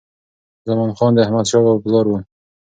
زمان 0.67 0.91
خان 0.97 1.11
د 1.13 1.17
احمدشاه 1.25 1.63
بابا 1.65 1.81
پلار 1.83 2.05
و. 2.07 2.11